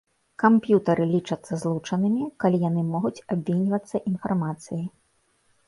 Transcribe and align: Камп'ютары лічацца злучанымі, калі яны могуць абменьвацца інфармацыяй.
Камп'ютары 0.43 1.05
лічацца 1.15 1.59
злучанымі, 1.65 2.23
калі 2.45 2.57
яны 2.69 2.81
могуць 2.93 3.23
абменьвацца 3.37 3.95
інфармацыяй. 4.15 4.85